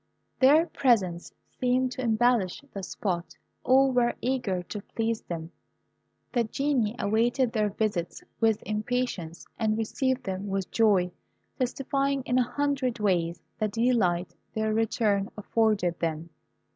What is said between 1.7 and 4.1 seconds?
to embellish the spot. All